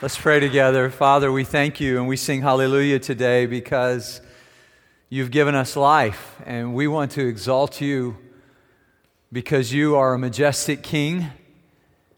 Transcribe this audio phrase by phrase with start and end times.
[0.00, 0.90] Let's pray together.
[0.90, 4.20] Father, we thank you and we sing hallelujah today because
[5.08, 8.16] you've given us life and we want to exalt you
[9.32, 11.26] because you are a majestic king.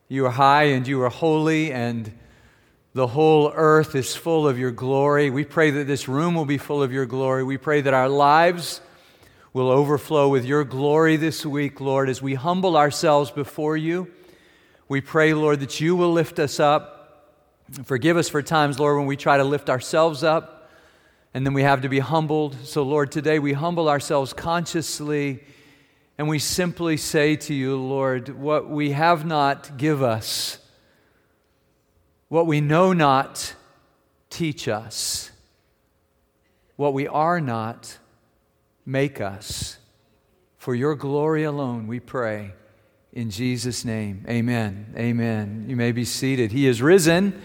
[0.08, 2.12] You are high and you are holy and
[2.93, 5.30] the whole earth is full of your glory.
[5.30, 7.44] We pray that this room will be full of your glory.
[7.44, 8.82] We pray that our lives
[9.54, 14.10] will overflow with your glory this week, Lord, as we humble ourselves before you.
[14.86, 17.00] We pray, Lord, that you will lift us up
[17.84, 20.71] Forgive us for times, Lord, when we try to lift ourselves up
[21.32, 22.57] and then we have to be humbled.
[22.64, 25.44] So, Lord, today we humble ourselves consciously
[26.18, 30.58] and we simply say to you, Lord, what we have not, give us.
[32.28, 33.55] What we know not,
[34.30, 35.30] teach us.
[36.75, 37.98] What we are not,
[38.84, 39.78] make us.
[40.58, 42.52] For your glory alone, we pray.
[43.12, 44.94] In Jesus' name, amen.
[44.97, 45.66] Amen.
[45.69, 46.52] You may be seated.
[46.52, 47.41] He is risen.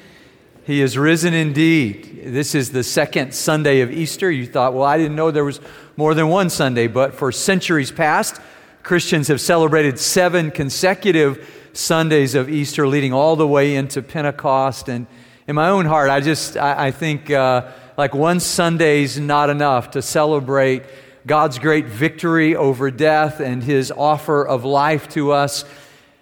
[0.66, 2.22] He is risen indeed.
[2.26, 4.32] This is the second Sunday of Easter.
[4.32, 5.62] You thought, well, I didn't know there was
[5.96, 8.42] more than one Sunday, but for centuries past,
[8.82, 14.90] Christians have celebrated seven consecutive Sundays of Easter, leading all the way into Pentecost.
[14.90, 15.06] And
[15.48, 19.92] in my own heart, I just, I, I think uh, like one Sunday's not enough
[19.92, 20.82] to celebrate
[21.28, 25.64] God's great victory over death and his offer of life to us.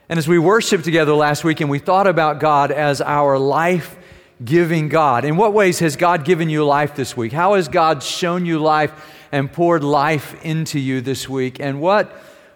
[0.09, 3.95] And as we worshiped together last week and we thought about God as our life
[4.44, 5.25] giving God.
[5.25, 7.31] In what ways has God given you life this week?
[7.31, 8.91] How has God shown you life
[9.31, 11.59] and poured life into you this week?
[11.59, 12.11] And what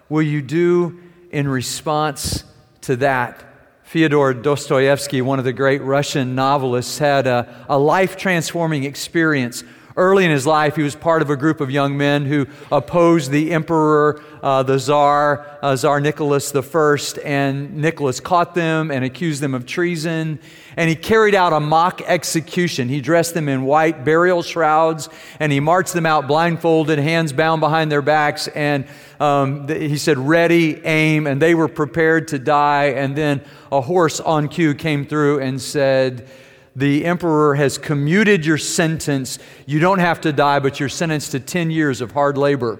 [0.08, 2.44] will you do in response
[2.82, 3.44] to that?
[3.84, 9.64] Fyodor Dostoevsky, one of the great Russian novelists, had a, a life transforming experience
[9.98, 13.32] Early in his life, he was part of a group of young men who opposed
[13.32, 19.42] the emperor, uh, the czar, uh, Tsar Nicholas I, and Nicholas caught them and accused
[19.42, 20.38] them of treason.
[20.76, 22.88] And he carried out a mock execution.
[22.88, 25.08] He dressed them in white burial shrouds
[25.40, 28.46] and he marched them out blindfolded, hands bound behind their backs.
[28.46, 28.86] And
[29.18, 31.26] um, he said, Ready, aim.
[31.26, 32.90] And they were prepared to die.
[32.90, 33.42] And then
[33.72, 36.28] a horse on cue came through and said,
[36.78, 39.40] the emperor has commuted your sentence.
[39.66, 42.78] You don't have to die, but you're sentenced to 10 years of hard labor.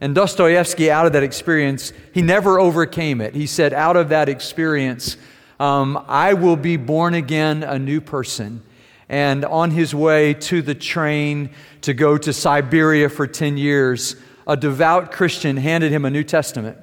[0.00, 3.34] And Dostoevsky, out of that experience, he never overcame it.
[3.34, 5.16] He said, Out of that experience,
[5.58, 8.62] um, I will be born again, a new person.
[9.08, 11.50] And on his way to the train
[11.82, 14.14] to go to Siberia for 10 years,
[14.46, 16.78] a devout Christian handed him a New Testament.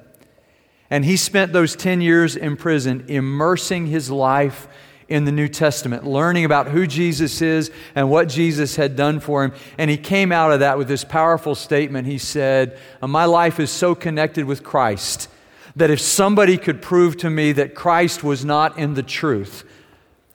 [0.90, 4.68] And he spent those 10 years in prison immersing his life
[5.12, 9.44] in the New Testament, learning about who Jesus is and what Jesus had done for
[9.44, 9.52] him.
[9.76, 12.06] And he came out of that with this powerful statement.
[12.06, 15.28] He said, uh, My life is so connected with Christ
[15.76, 19.64] that if somebody could prove to me that Christ was not in the truth,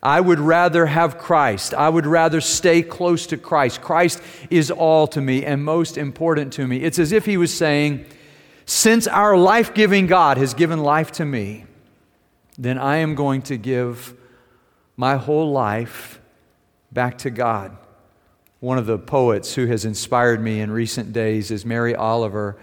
[0.01, 1.73] I would rather have Christ.
[1.73, 3.81] I would rather stay close to Christ.
[3.81, 4.21] Christ
[4.51, 6.77] is all to me and most important to me.
[6.77, 8.05] It's as if he was saying,
[8.65, 11.65] Since our life giving God has given life to me,
[12.59, 14.13] then I am going to give
[14.97, 16.19] my whole life
[16.91, 17.78] back to God.
[18.59, 22.58] One of the poets who has inspired me in recent days is Mary Oliver,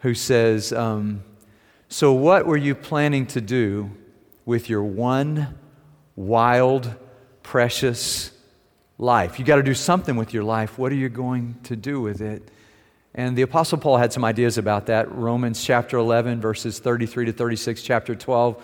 [0.00, 1.22] who says, um,
[1.88, 3.92] So, what were you planning to do
[4.44, 5.56] with your one
[6.16, 6.92] wild,
[7.44, 8.32] precious
[8.98, 9.38] life?
[9.38, 10.76] You got to do something with your life.
[10.76, 12.50] What are you going to do with it?
[13.14, 15.12] And the Apostle Paul had some ideas about that.
[15.12, 18.60] Romans chapter 11, verses 33 to 36, chapter 12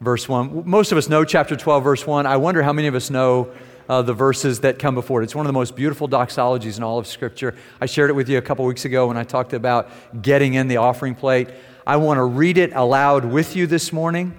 [0.00, 0.68] verse 1.
[0.68, 2.26] Most of us know chapter 12, verse 1.
[2.26, 3.52] I wonder how many of us know
[3.88, 5.24] uh, the verses that come before it.
[5.24, 7.54] It's one of the most beautiful doxologies in all of Scripture.
[7.80, 9.90] I shared it with you a couple weeks ago when I talked about
[10.22, 11.48] getting in the offering plate.
[11.86, 14.38] I want to read it aloud with you this morning,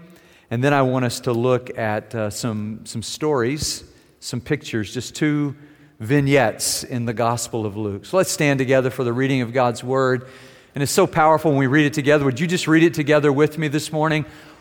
[0.51, 3.83] and then I want us to look at uh, some, some stories,
[4.19, 5.55] some pictures, just two
[5.99, 8.05] vignettes in the Gospel of Luke.
[8.05, 10.27] So let's stand together for the reading of God's Word.
[10.75, 12.23] And it's so powerful when we read it together.
[12.25, 14.25] Would you just read it together with me this morning?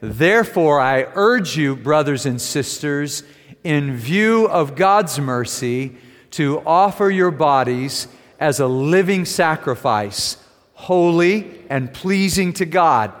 [0.00, 3.22] Therefore, I urge you, brothers and sisters,
[3.64, 5.96] in view of God's mercy,
[6.32, 8.08] to offer your bodies
[8.38, 10.36] as a living sacrifice,
[10.74, 13.12] holy and pleasing to God.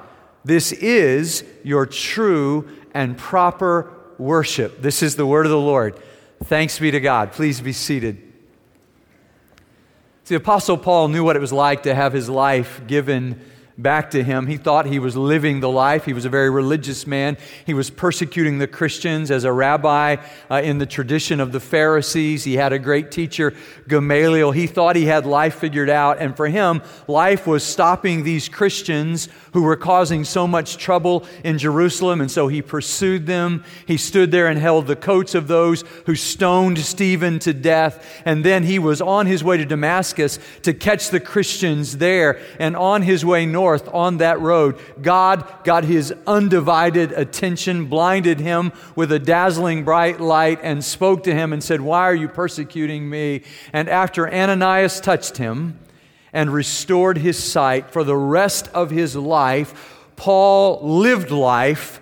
[0.44, 4.80] This is your true and proper worship.
[4.82, 5.98] This is the word of the Lord.
[6.44, 7.32] Thanks be to God.
[7.32, 8.22] Please be seated.
[10.26, 13.40] The Apostle Paul knew what it was like to have his life given
[13.78, 14.46] back to him.
[14.46, 16.04] He thought he was living the life.
[16.06, 17.36] He was a very religious man.
[17.66, 20.16] He was persecuting the Christians as a rabbi
[20.50, 22.44] uh, in the tradition of the Pharisees.
[22.44, 23.52] He had a great teacher,
[23.86, 24.52] Gamaliel.
[24.52, 26.18] He thought he had life figured out.
[26.18, 31.58] And for him, life was stopping these Christians who were causing so much trouble in
[31.58, 32.22] Jerusalem.
[32.22, 33.62] And so he pursued them.
[33.86, 38.22] He stood there and held the coats of those who stoned Stephen to death.
[38.24, 42.40] And then he was on his way to Damascus to catch the Christians there.
[42.58, 48.38] And on his way north, north on that road, God got his undivided attention, blinded
[48.38, 52.28] him with a dazzling bright light, and spoke to him and said, Why are you
[52.28, 53.42] persecuting me?
[53.72, 55.80] And after Ananias touched him
[56.32, 62.00] and restored his sight for the rest of his life, Paul lived life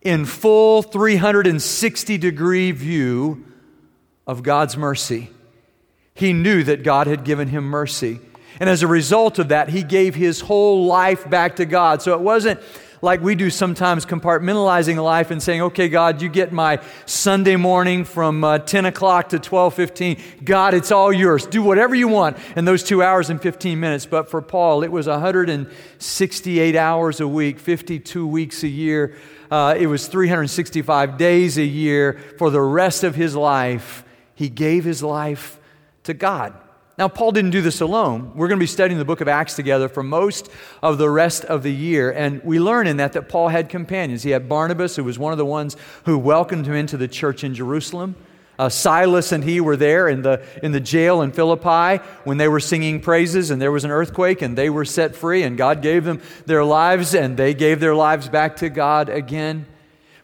[0.00, 3.46] in full 360 degree view
[4.26, 5.30] of God's mercy.
[6.12, 8.18] He knew that God had given him mercy.
[8.60, 12.02] And as a result of that, he gave his whole life back to God.
[12.02, 12.60] So it wasn't
[13.02, 18.04] like we do sometimes compartmentalizing life and saying, okay, God, you get my Sunday morning
[18.04, 20.44] from uh, 10 o'clock to 12.15.
[20.44, 21.44] God, it's all yours.
[21.44, 24.06] Do whatever you want in those two hours and 15 minutes.
[24.06, 29.16] But for Paul, it was 168 hours a week, 52 weeks a year.
[29.50, 34.04] Uh, it was 365 days a year for the rest of his life.
[34.34, 35.58] He gave his life
[36.04, 36.54] to God.
[36.98, 38.32] Now, Paul didn't do this alone.
[38.34, 40.50] We're going to be studying the book of Acts together for most
[40.82, 42.10] of the rest of the year.
[42.10, 44.22] And we learn in that that Paul had companions.
[44.22, 45.74] He had Barnabas, who was one of the ones
[46.04, 48.14] who welcomed him into the church in Jerusalem.
[48.58, 52.46] Uh, Silas and he were there in the, in the jail in Philippi when they
[52.46, 55.80] were singing praises, and there was an earthquake, and they were set free, and God
[55.80, 59.64] gave them their lives, and they gave their lives back to God again.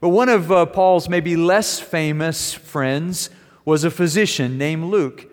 [0.01, 3.31] But one of uh, Paul's maybe less famous friends
[3.65, 5.27] was a physician named Luke.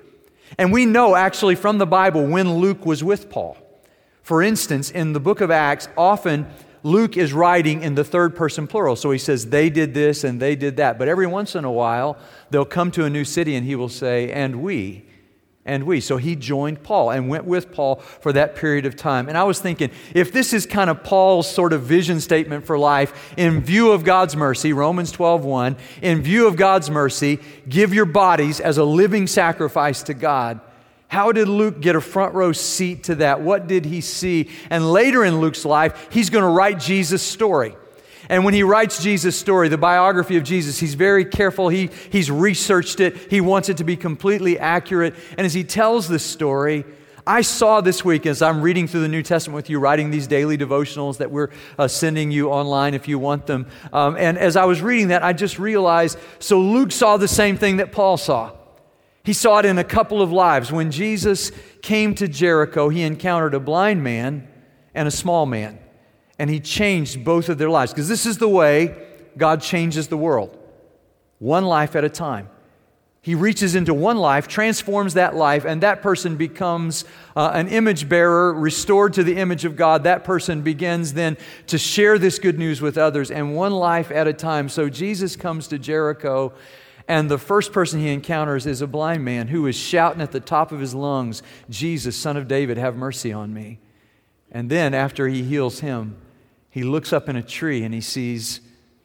[0.57, 3.57] And we know actually from the Bible when Luke was with Paul.
[4.21, 6.47] For instance, in the book of Acts, often
[6.81, 8.95] Luke is writing in the third person plural.
[8.95, 10.97] So he says, they did this and they did that.
[10.97, 12.17] But every once in a while,
[12.51, 15.05] they'll come to a new city and he will say, and we
[15.65, 15.99] and we.
[15.99, 19.27] So he joined Paul and went with Paul for that period of time.
[19.27, 22.77] And I was thinking, if this is kind of Paul's sort of vision statement for
[22.77, 27.93] life, in view of God's mercy, Romans 12, 1, in view of God's mercy, give
[27.93, 30.61] your bodies as a living sacrifice to God.
[31.07, 33.41] How did Luke get a front row seat to that?
[33.41, 34.49] What did he see?
[34.69, 37.75] And later in Luke's life, he's going to write Jesus' story.
[38.29, 41.69] And when he writes Jesus' story, the biography of Jesus, he's very careful.
[41.69, 45.15] He, he's researched it, he wants it to be completely accurate.
[45.37, 46.85] And as he tells this story,
[47.27, 50.27] I saw this week as I'm reading through the New Testament with you, writing these
[50.27, 53.65] daily devotionals that we're uh, sending you online if you want them.
[53.91, 57.57] Um, and as I was reading that, I just realized so Luke saw the same
[57.57, 58.51] thing that Paul saw.
[59.23, 60.71] He saw it in a couple of lives.
[60.71, 61.51] When Jesus
[61.81, 64.47] came to Jericho, he encountered a blind man
[64.93, 65.79] and a small man
[66.37, 67.91] and he changed both of their lives.
[67.91, 68.95] Because this is the way
[69.37, 70.57] God changes the world
[71.39, 72.49] one life at a time.
[73.25, 77.05] He reaches into one life, transforms that life, and that person becomes
[77.35, 80.03] uh, an image bearer, restored to the image of God.
[80.03, 81.35] That person begins then
[81.65, 84.69] to share this good news with others, and one life at a time.
[84.69, 86.53] So Jesus comes to Jericho,
[87.07, 90.39] and the first person he encounters is a blind man who is shouting at the
[90.39, 93.79] top of his lungs, Jesus, son of David, have mercy on me.
[94.51, 96.15] And then, after he heals him,
[96.75, 98.59] he looks up in a tree and he sees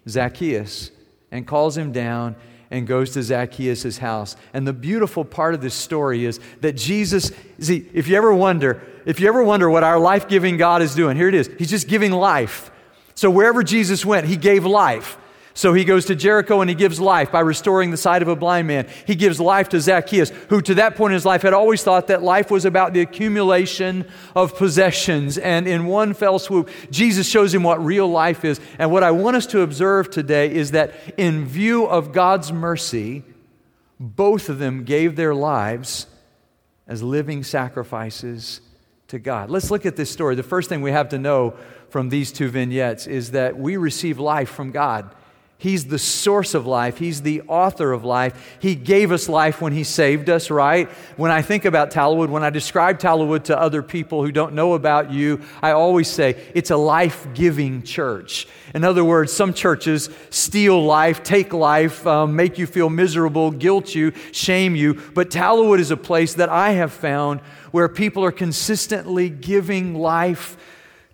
[0.09, 0.91] Zacchaeus
[1.31, 2.35] and calls him down
[2.69, 4.35] and goes to Zacchaeus' house.
[4.53, 8.83] And the beautiful part of this story is that Jesus, see, if you ever wonder,
[9.07, 11.49] if you ever wonder what our life giving God is doing, here it is.
[11.59, 12.73] He's just giving life.
[13.15, 15.17] So wherever Jesus went, he gave life.
[15.53, 18.37] So he goes to Jericho and he gives life by restoring the sight of a
[18.37, 18.87] blind man.
[19.07, 22.07] He gives life to Zacchaeus, who to that point in his life had always thought
[22.07, 25.39] that life was about the accumulation of possessions.
[25.39, 28.61] And in one fell swoop, Jesus shows him what real life is.
[28.79, 33.25] And what I want us to observe today is that in view of God's mercy,
[33.99, 36.07] both of them gave their lives
[36.87, 38.61] as living sacrifices
[39.09, 39.51] to God.
[39.51, 40.37] Let's look at this story.
[40.37, 41.55] The first thing we have to know
[41.89, 45.15] from these two vignettes is that we receive life from God.
[45.61, 46.97] He's the source of life.
[46.97, 48.57] He's the author of life.
[48.61, 50.89] He gave us life when He saved us, right?
[51.19, 54.73] When I think about Tallowood, when I describe Tallowood to other people who don't know
[54.73, 58.49] about you, I always say it's a life giving church.
[58.75, 63.95] In other words, some churches steal life, take life, um, make you feel miserable, guilt
[63.95, 64.95] you, shame you.
[65.13, 67.41] But Tallowood is a place that I have found
[67.71, 70.57] where people are consistently giving life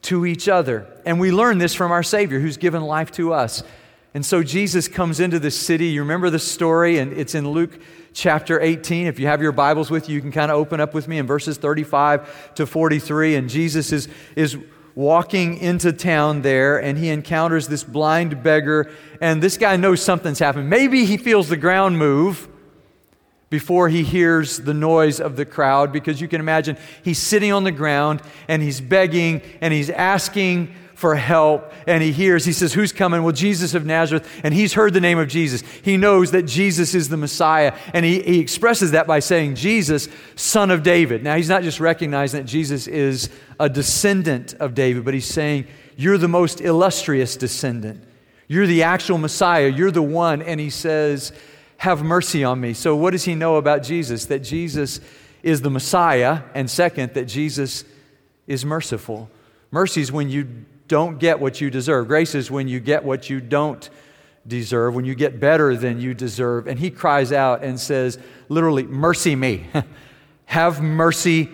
[0.02, 0.86] to each other.
[1.04, 3.64] And we learn this from our Savior who's given life to us.
[4.16, 5.88] And so Jesus comes into the city.
[5.88, 7.78] You remember the story, and it's in Luke
[8.14, 9.08] chapter 18.
[9.08, 11.18] If you have your Bibles with you, you can kind of open up with me
[11.18, 13.34] in verses 35 to 43.
[13.34, 14.56] And Jesus is, is
[14.94, 18.90] walking into town there, and he encounters this blind beggar.
[19.20, 20.70] And this guy knows something's happened.
[20.70, 22.48] Maybe he feels the ground move
[23.50, 27.64] before he hears the noise of the crowd, because you can imagine he's sitting on
[27.64, 32.72] the ground and he's begging and he's asking for help and he hears, he says,
[32.72, 33.22] Who's coming?
[33.22, 34.26] Well, Jesus of Nazareth.
[34.42, 35.62] And he's heard the name of Jesus.
[35.82, 37.78] He knows that Jesus is the Messiah.
[37.92, 41.22] And he, he expresses that by saying, Jesus, son of David.
[41.22, 43.28] Now, he's not just recognizing that Jesus is
[43.60, 48.02] a descendant of David, but he's saying, You're the most illustrious descendant.
[48.48, 49.68] You're the actual Messiah.
[49.68, 50.40] You're the one.
[50.40, 51.30] And he says,
[51.76, 52.72] Have mercy on me.
[52.72, 54.24] So, what does he know about Jesus?
[54.26, 55.00] That Jesus
[55.42, 56.40] is the Messiah.
[56.54, 57.84] And second, that Jesus
[58.46, 59.28] is merciful.
[59.70, 62.08] Mercy is when you don't get what you deserve.
[62.08, 63.88] Grace is when you get what you don't
[64.46, 66.66] deserve, when you get better than you deserve.
[66.66, 69.66] And he cries out and says, literally, mercy me.
[70.46, 71.50] Have mercy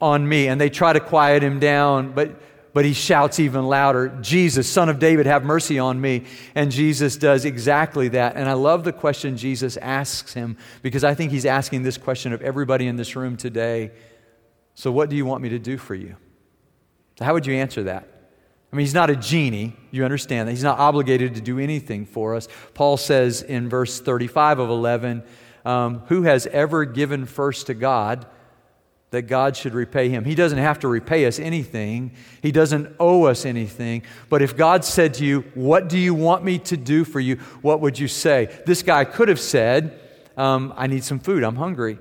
[0.00, 0.48] on me.
[0.48, 2.34] And they try to quiet him down, but,
[2.74, 6.24] but he shouts even louder, Jesus, son of David, have mercy on me.
[6.56, 8.34] And Jesus does exactly that.
[8.34, 12.32] And I love the question Jesus asks him because I think he's asking this question
[12.32, 13.92] of everybody in this room today.
[14.74, 16.16] So, what do you want me to do for you?
[17.20, 18.08] How would you answer that?
[18.72, 19.76] I mean, he's not a genie.
[19.90, 20.52] You understand that.
[20.52, 22.48] He's not obligated to do anything for us.
[22.72, 25.22] Paul says in verse 35 of 11,
[25.66, 28.24] um, Who has ever given first to God
[29.10, 30.24] that God should repay him?
[30.24, 34.04] He doesn't have to repay us anything, He doesn't owe us anything.
[34.30, 37.36] But if God said to you, What do you want me to do for you?
[37.60, 38.48] What would you say?
[38.64, 40.00] This guy could have said,
[40.34, 41.44] um, I need some food.
[41.44, 41.98] I'm hungry.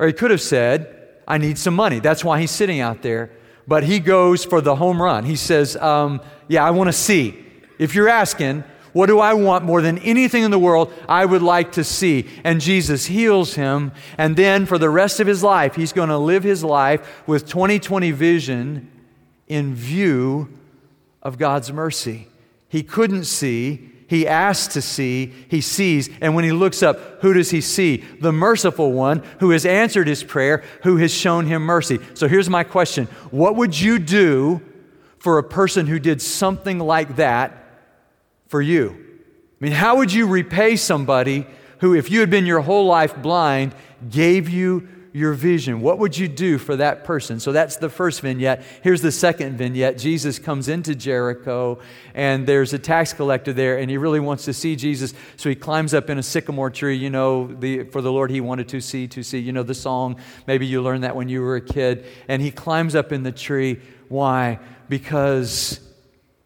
[0.00, 2.00] Or he could have said, I need some money.
[2.00, 3.30] That's why he's sitting out there
[3.70, 5.24] but he goes for the home run.
[5.24, 7.46] He says, um, Yeah, I want to see.
[7.78, 10.92] If you're asking, what do I want more than anything in the world?
[11.08, 12.26] I would like to see.
[12.42, 13.92] And Jesus heals him.
[14.18, 17.46] And then for the rest of his life, he's going to live his life with
[17.46, 18.90] 2020 vision
[19.46, 20.48] in view
[21.22, 22.26] of God's mercy.
[22.68, 27.32] He couldn't see, he asks to see, he sees, and when he looks up, who
[27.32, 27.98] does he see?
[27.98, 32.00] The merciful one who has answered his prayer, who has shown him mercy.
[32.14, 34.62] So here's my question What would you do
[35.20, 37.64] for a person who did something like that
[38.48, 38.96] for you?
[38.98, 41.46] I mean, how would you repay somebody
[41.78, 43.76] who, if you had been your whole life blind,
[44.10, 45.80] gave you your vision?
[45.80, 47.40] What would you do for that person?
[47.40, 48.62] So that's the first vignette.
[48.82, 49.98] Here's the second vignette.
[49.98, 51.80] Jesus comes into Jericho,
[52.14, 55.12] and there's a tax collector there, and he really wants to see Jesus.
[55.36, 56.96] So he climbs up in a sycamore tree.
[56.96, 59.38] You know, the, for the Lord he wanted to see, to see.
[59.38, 60.16] You know the song.
[60.46, 62.06] Maybe you learned that when you were a kid.
[62.28, 63.80] And he climbs up in the tree.
[64.08, 64.60] Why?
[64.88, 65.80] Because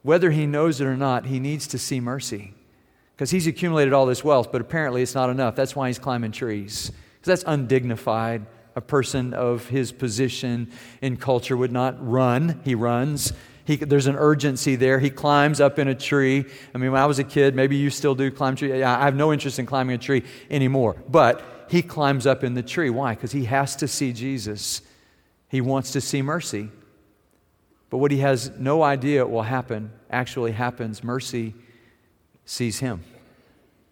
[0.03, 2.55] whether he knows it or not, he needs to see mercy.
[3.15, 5.55] Because he's accumulated all this wealth, but apparently it's not enough.
[5.55, 6.91] That's why he's climbing trees.
[7.21, 8.45] Because that's undignified
[8.77, 12.61] a person of his position in culture would not run.
[12.65, 13.33] He runs.
[13.65, 14.99] He, there's an urgency there.
[14.99, 16.45] He climbs up in a tree.
[16.75, 18.83] I mean, when I was a kid, maybe you still do climb tree.
[18.83, 20.97] I have no interest in climbing a tree anymore.
[21.09, 22.91] But he climbs up in the tree.
[22.91, 23.15] Why?
[23.15, 24.83] Because he has to see Jesus.
[25.49, 26.69] He wants to see mercy.
[27.89, 31.03] But what he has no idea will happen actually happens.
[31.03, 31.55] Mercy
[32.45, 33.03] sees him.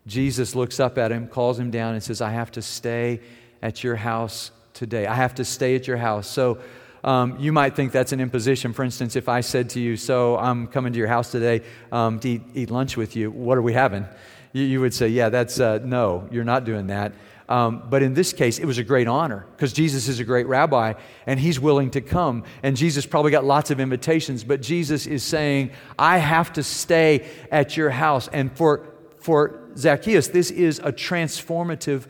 [0.07, 3.21] Jesus looks up at him, calls him down, and says, I have to stay
[3.63, 4.51] at your house
[4.83, 5.07] today.
[5.07, 6.27] I have to stay at your house.
[6.27, 6.59] So
[7.05, 8.73] um, you might think that's an imposition.
[8.73, 11.63] For instance, if I said to you, So I'm coming to your house today
[11.93, 14.07] um, to eat, eat, lunch with you, what are we having?
[14.53, 17.13] You, you would say, Yeah, that's uh, no, you're not doing that.
[17.49, 20.49] Um, but in this case, it was a great honor because Jesus is a great
[20.49, 20.95] rabbi
[21.27, 22.43] and he's willing to come.
[22.65, 27.29] And Jesus probably got lots of invitations, but Jesus is saying, I have to stay
[27.53, 28.27] at your house.
[28.29, 32.07] And for, for Zacchaeus, this is a transformative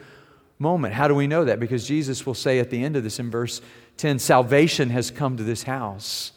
[0.62, 0.94] moment.
[0.94, 1.60] How do we know that?
[1.60, 3.60] Because Jesus will say at the end of this in verse
[3.98, 6.32] 10 Salvation has come to this house,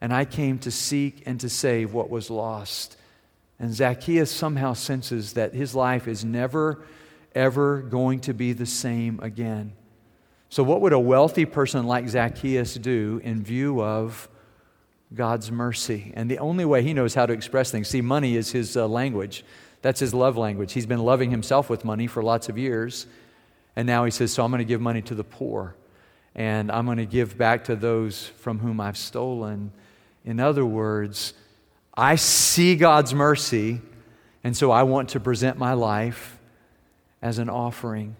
[0.00, 2.96] and I came to seek and to save what was lost.
[3.58, 6.82] And Zacchaeus somehow senses that his life is never,
[7.34, 9.72] ever going to be the same again.
[10.48, 14.28] So, what would a wealthy person like Zacchaeus do in view of
[15.14, 16.12] God's mercy?
[16.14, 18.88] And the only way he knows how to express things, see, money is his uh,
[18.88, 19.44] language.
[19.82, 20.72] That's his love language.
[20.72, 23.06] He's been loving himself with money for lots of years.
[23.76, 25.74] And now he says, So I'm going to give money to the poor,
[26.34, 29.72] and I'm going to give back to those from whom I've stolen.
[30.24, 31.34] In other words,
[31.94, 33.80] I see God's mercy,
[34.44, 36.38] and so I want to present my life
[37.22, 38.16] as an offering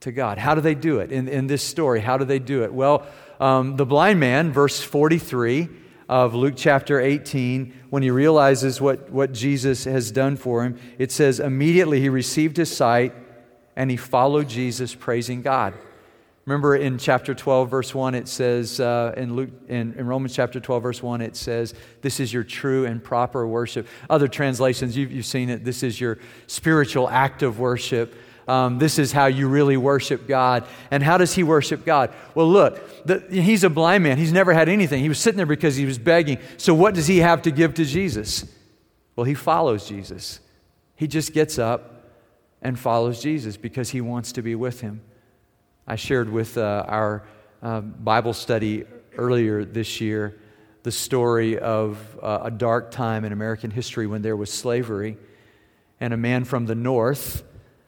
[0.00, 0.38] to God.
[0.38, 1.12] How do they do it?
[1.12, 2.72] In, in this story, how do they do it?
[2.72, 3.06] Well,
[3.38, 5.68] um, the blind man, verse 43,
[6.10, 11.12] of Luke chapter 18, when he realizes what, what Jesus has done for him, it
[11.12, 13.14] says, immediately he received his sight
[13.80, 15.72] and he followed Jesus, praising God.
[16.44, 20.60] Remember in chapter 12, verse 1, it says, uh, in, Luke, in, in, Romans chapter
[20.60, 21.72] 12, verse 1, it says,
[22.02, 23.88] This is your true and proper worship.
[24.10, 28.14] Other translations, you've, you've seen it, this is your spiritual act of worship.
[28.46, 30.66] Um, this is how you really worship God.
[30.90, 32.12] And how does he worship God?
[32.34, 34.18] Well, look, the, he's a blind man.
[34.18, 35.00] He's never had anything.
[35.02, 36.36] He was sitting there because he was begging.
[36.58, 38.44] So, what does he have to give to Jesus?
[39.16, 40.40] Well, he follows Jesus.
[40.96, 41.99] He just gets up
[42.62, 45.00] and follows Jesus because he wants to be with him.
[45.86, 47.24] I shared with uh, our
[47.62, 48.84] uh, Bible study
[49.16, 50.38] earlier this year
[50.82, 55.18] the story of uh, a dark time in American history when there was slavery,
[56.00, 57.42] and a man from the north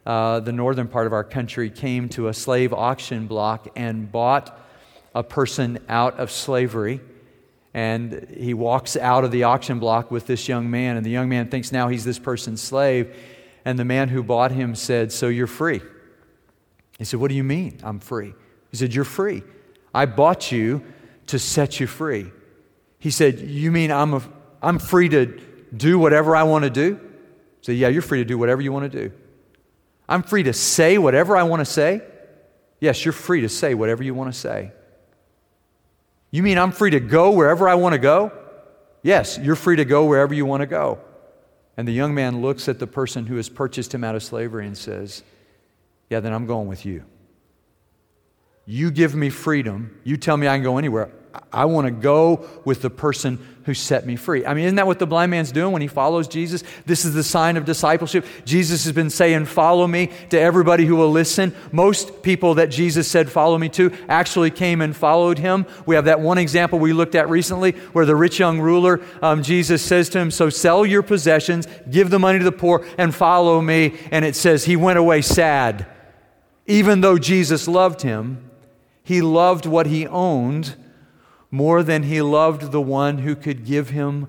[0.05, 4.59] uh, the northern part of our country, came to a slave auction block and bought
[5.14, 7.00] a person out of slavery.
[7.75, 11.29] And he walks out of the auction block with this young man, and the young
[11.29, 13.17] man thinks now he's this person's slave.
[13.64, 15.81] And the man who bought him said, So you're free.
[16.99, 18.35] He said, What do you mean I'm free?
[18.71, 19.42] He said, You're free.
[19.95, 20.85] I bought you
[21.28, 22.31] to set you free.
[22.99, 24.23] He said, You mean I'm, a,
[24.61, 25.40] I'm free to
[25.76, 26.97] do whatever I want to do?
[27.61, 29.14] He said, Yeah, you're free to do whatever you want to do.
[30.09, 32.02] I'm free to say whatever I want to say?
[32.81, 34.73] Yes, you're free to say whatever you want to say.
[36.33, 38.33] You mean I'm free to go wherever I want to go?
[39.02, 40.99] Yes, you're free to go wherever you want to go.
[41.76, 44.67] And the young man looks at the person who has purchased him out of slavery
[44.67, 45.23] and says,
[46.11, 47.05] Yeah, then I'm going with you.
[48.67, 49.99] You give me freedom.
[50.05, 51.11] You tell me I can go anywhere.
[51.53, 54.45] I want to go with the person who set me free.
[54.45, 56.65] I mean, isn't that what the blind man's doing when he follows Jesus?
[56.85, 58.27] This is the sign of discipleship.
[58.45, 61.55] Jesus has been saying, Follow me to everybody who will listen.
[61.71, 65.65] Most people that Jesus said, Follow me to, actually came and followed him.
[65.87, 69.43] We have that one example we looked at recently where the rich young ruler, um,
[69.43, 73.15] Jesus says to him, So sell your possessions, give the money to the poor, and
[73.15, 73.97] follow me.
[74.11, 75.87] And it says, He went away sad.
[76.67, 78.51] Even though Jesus loved him,
[79.05, 80.77] he loved what he owned
[81.53, 84.27] more than he loved the one who could give him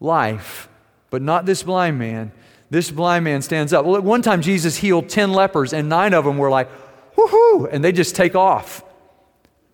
[0.00, 0.68] life.
[1.08, 2.32] But not this blind man.
[2.68, 3.86] This blind man stands up.
[3.86, 6.68] Well, at one time, Jesus healed 10 lepers, and nine of them were like,
[7.16, 8.84] woohoo, and they just take off.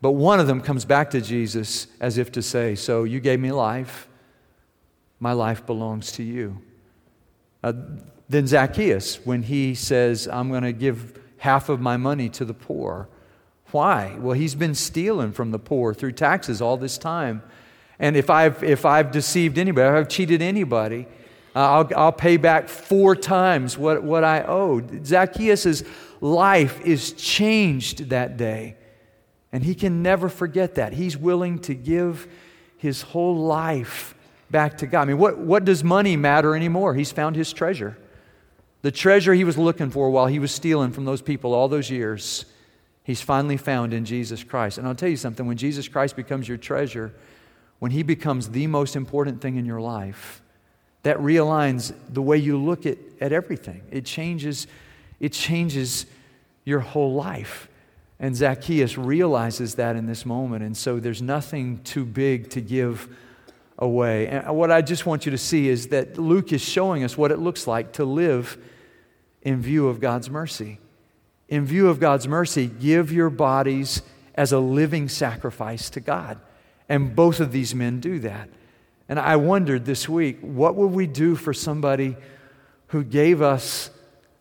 [0.03, 3.41] But one of them comes back to Jesus as if to say, So you gave
[3.41, 4.07] me life,
[5.19, 6.61] my life belongs to you.
[7.65, 7.73] Uh,
[8.29, 12.55] then Zacchaeus, when he says, I'm going to give half of my money to the
[12.55, 13.09] poor,
[13.73, 14.17] why?
[14.19, 17.43] Well, he's been stealing from the poor through taxes all this time.
[17.99, 21.07] And if I've, if I've deceived anybody, if I've cheated anybody,
[21.55, 25.07] uh, I'll, I'll pay back four times what, what I owed.
[25.07, 25.83] Zacchaeus'
[26.21, 28.77] life is changed that day.
[29.53, 30.93] And he can never forget that.
[30.93, 32.29] He's willing to give
[32.77, 34.15] his whole life
[34.51, 35.03] back to God.
[35.03, 36.95] I mean, what, what does money matter anymore?
[36.95, 37.97] He's found his treasure.
[38.83, 41.91] The treasure he was looking for while he was stealing from those people all those
[41.91, 42.45] years
[43.07, 44.79] he's finally found in Jesus Christ.
[44.79, 47.15] And I'll tell you something when Jesus Christ becomes your treasure,
[47.79, 50.43] when he becomes the most important thing in your life,
[51.05, 53.83] that realigns the way you look at, at everything.
[53.93, 54.67] It changes,
[55.21, 56.07] it changes
[56.65, 57.69] your whole life.
[58.19, 60.65] And Zacchaeus realizes that in this moment.
[60.65, 63.09] And so there's nothing too big to give
[63.79, 64.27] away.
[64.27, 67.31] And what I just want you to see is that Luke is showing us what
[67.31, 68.59] it looks like to live
[69.43, 70.81] in view of God's mercy
[71.49, 74.03] in view of God's mercy, give your bodies
[74.35, 76.41] as a living sacrifice to God.
[76.89, 78.49] And both of these men do that.
[79.09, 82.17] And I wondered this week, what would we do for somebody
[82.89, 83.91] who gave us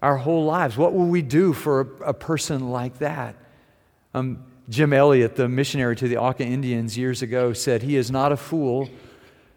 [0.02, 0.78] our whole lives?
[0.78, 3.36] What would we do for a, a person like that?
[4.14, 8.32] Um, Jim Elliot, the missionary to the Auca Indians years ago, said, He is not
[8.32, 8.90] a fool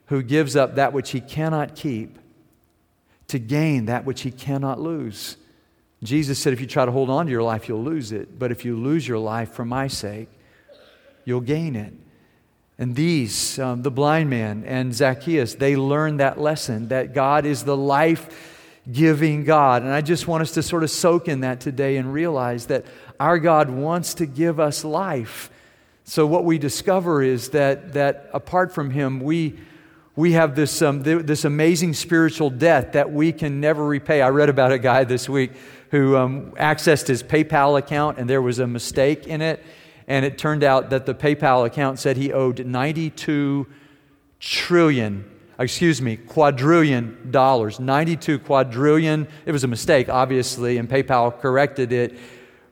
[0.07, 2.19] who gives up that which he cannot keep
[3.29, 5.37] to gain that which he cannot lose.
[6.03, 8.39] Jesus said, if you try to hold on to your life, you'll lose it.
[8.39, 10.29] But if you lose your life for my sake,
[11.25, 11.93] you'll gain it.
[12.79, 17.65] And these, um, the blind man and Zacchaeus, they learned that lesson that God is
[17.65, 18.57] the life
[18.91, 19.83] giving God.
[19.83, 22.87] And I just want us to sort of soak in that today and realize that
[23.19, 25.51] our God wants to give us life.
[26.05, 29.59] So, what we discover is that, that apart from Him, we,
[30.19, 34.21] we have this, um, this amazing spiritual debt that we can never repay.
[34.21, 35.53] I read about a guy this week
[35.93, 39.65] who um, accessed his PayPal account and there was a mistake in it.
[40.09, 43.69] And it turned out that the PayPal account said he owed 92
[44.41, 45.25] trillion,
[45.57, 47.79] excuse me, quadrillion dollars.
[47.79, 49.29] 92 quadrillion.
[49.47, 52.19] It was a mistake, obviously, and PayPal corrected it.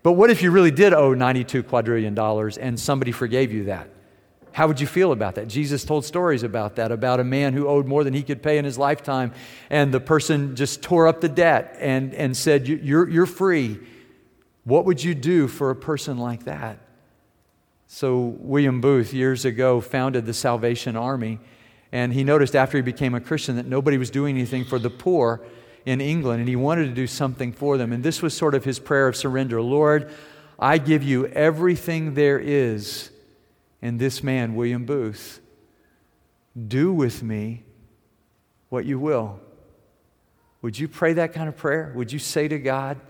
[0.02, 3.88] But what if you really did owe 92 quadrillion dollars and somebody forgave you that?
[4.56, 5.48] How would you feel about that?
[5.48, 8.56] Jesus told stories about that, about a man who owed more than he could pay
[8.56, 9.34] in his lifetime,
[9.68, 13.78] and the person just tore up the debt and, and said, you're, you're free.
[14.64, 16.78] What would you do for a person like that?
[17.86, 21.38] So, William Booth, years ago, founded the Salvation Army,
[21.92, 24.88] and he noticed after he became a Christian that nobody was doing anything for the
[24.88, 25.42] poor
[25.84, 27.92] in England, and he wanted to do something for them.
[27.92, 30.10] And this was sort of his prayer of surrender Lord,
[30.58, 33.10] I give you everything there is
[33.86, 35.40] in this man, William Booth.
[36.66, 37.62] Do with me
[38.68, 39.38] what you will.
[40.60, 41.92] Would you pray that kind of prayer?
[41.94, 43.00] Would you say to God,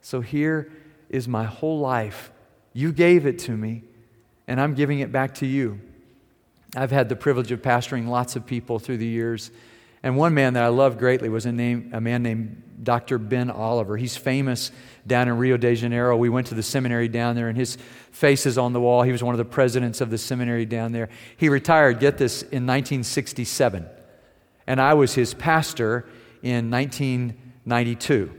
[0.00, 0.72] So here
[1.10, 2.32] is my whole life.
[2.72, 3.82] You gave it to me,
[4.48, 5.78] and I'm giving it back to you.
[6.74, 9.50] I've had the privilege of pastoring lots of people through the years.
[10.02, 13.18] And one man that I loved greatly was a, name, a man named Dr.
[13.18, 13.96] Ben Oliver.
[13.96, 14.72] He's famous
[15.06, 16.16] down in Rio de Janeiro.
[16.16, 17.78] We went to the seminary down there, and his
[18.10, 19.02] face is on the wall.
[19.02, 21.08] He was one of the presidents of the seminary down there.
[21.36, 23.86] He retired, get this, in 1967.
[24.66, 26.06] And I was his pastor
[26.42, 28.32] in 1992.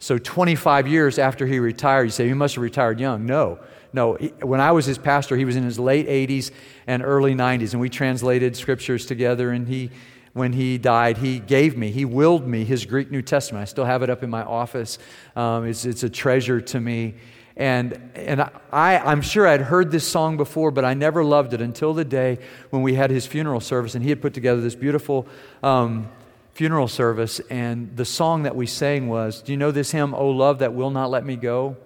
[0.00, 3.26] So 25 years after he retired, you say, he must have retired young.
[3.26, 3.58] No.
[3.90, 6.50] No, when I was his pastor, he was in his late 80s
[6.86, 9.90] and early 90s, and we translated scriptures together, and he
[10.38, 13.62] when he died, he gave me, he willed me his Greek New Testament.
[13.62, 14.98] I still have it up in my office.
[15.36, 17.14] Um, it's, it's a treasure to me.
[17.56, 21.60] And, and I, I'm sure I'd heard this song before, but I never loved it
[21.60, 22.38] until the day
[22.70, 25.26] when we had his funeral service, and he had put together this beautiful
[25.62, 26.08] um,
[26.52, 27.40] funeral service.
[27.50, 30.72] And the song that we sang was Do you know this hymn, Oh Love That
[30.72, 31.76] Will Not Let Me Go?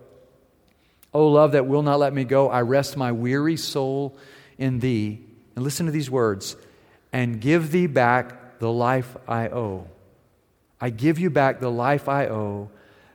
[1.15, 4.15] Oh Love That Will Not Let Me Go, I rest my weary soul
[4.59, 5.21] in thee.
[5.57, 6.57] And listen to these words
[7.15, 9.88] and give thee back the life I owe.
[10.81, 12.70] I give you back the life I owe,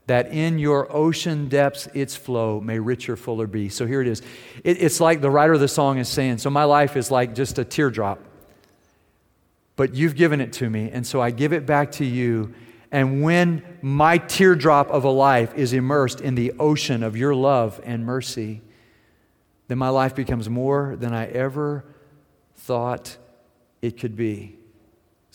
[0.05, 3.69] that in your ocean depths its flow may richer, fuller be.
[3.69, 4.21] So here it is.
[4.65, 7.33] It, it's like the writer of the song is saying, So my life is like
[7.33, 8.19] just a teardrop,
[9.77, 12.53] but you've given it to me, and so I give it back to you.
[12.91, 17.79] And when my teardrop of a life is immersed in the ocean of your love
[17.85, 18.63] and mercy,
[19.69, 21.85] then my life becomes more than I ever
[22.53, 23.15] thought
[23.81, 24.56] it could be.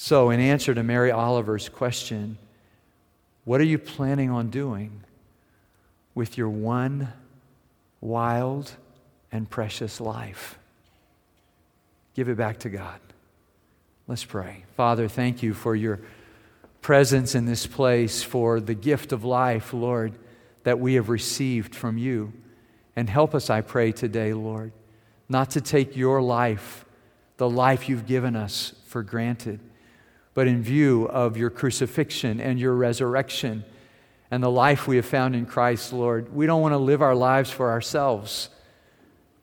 [0.05, 2.37] So, in answer to Mary Oliver's question,
[3.45, 5.05] what are you planning on doing
[6.13, 7.13] with your one
[8.01, 8.73] wild
[9.31, 10.59] and precious life?
[12.15, 12.99] Give it back to God.
[14.09, 14.65] Let's pray.
[14.77, 16.01] Father, thank you for your
[16.81, 20.15] presence in this place, for the gift of life, Lord,
[20.65, 22.33] that we have received from you.
[22.97, 24.73] And help us, I pray today, Lord,
[25.29, 26.85] not to take your life,
[27.37, 29.61] the life you've given us, for granted
[30.35, 33.65] but in view of your crucifixion and your resurrection
[34.31, 37.15] and the life we have found in Christ, Lord, we don't want to live our
[37.15, 38.49] lives for ourselves.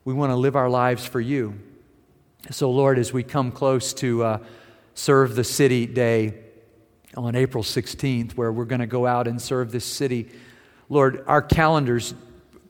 [0.03, 1.59] We want to live our lives for you.
[2.49, 4.37] So, Lord, as we come close to uh,
[4.95, 6.33] Serve the City Day
[7.15, 10.31] on April 16th, where we're going to go out and serve this city,
[10.89, 12.15] Lord, our calendars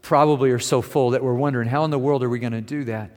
[0.02, 2.62] probably are so full that we're wondering how in the world are we going to
[2.62, 3.12] do that?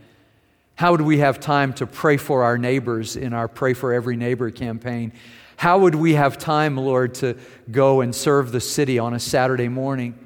[0.75, 4.17] How would we have time to pray for our neighbors in our Pray for Every
[4.17, 5.13] Neighbor campaign?
[5.57, 7.37] How would we have time, Lord, to
[7.71, 10.19] go and serve the city on a Saturday morning?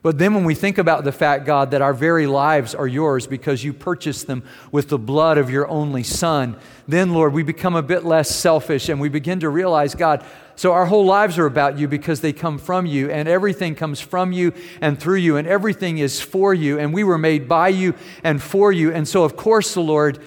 [0.00, 3.26] But then when we think about the fact, God, that our very lives are yours
[3.26, 6.56] because you purchased them with the blood of your only Son,
[6.86, 10.24] then, Lord, we become a bit less selfish and we begin to realize, God,
[10.58, 14.00] so our whole lives are about you because they come from you, and everything comes
[14.00, 17.68] from you and through you, and everything is for you, and we were made by
[17.68, 17.94] you
[18.24, 18.92] and for you.
[18.92, 20.18] And so, of course, the Lord,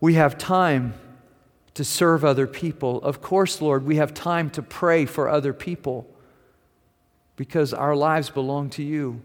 [0.00, 0.94] we have time
[1.74, 3.02] to serve other people.
[3.02, 6.08] Of course, Lord, we have time to pray for other people
[7.36, 9.20] because our lives belong to you.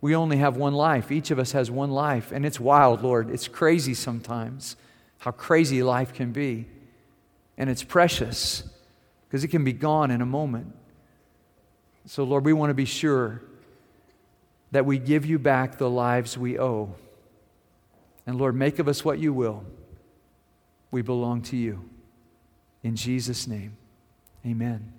[0.00, 1.12] We only have one life.
[1.12, 2.32] Each of us has one life.
[2.32, 3.30] And it's wild, Lord.
[3.30, 4.74] It's crazy sometimes
[5.18, 6.66] how crazy life can be.
[7.56, 8.64] And it's precious
[9.34, 10.72] because it can be gone in a moment.
[12.06, 13.42] So, Lord, we want to be sure
[14.70, 16.94] that we give you back the lives we owe.
[18.28, 19.64] And, Lord, make of us what you will.
[20.92, 21.84] We belong to you.
[22.84, 23.76] In Jesus' name,
[24.46, 24.93] amen.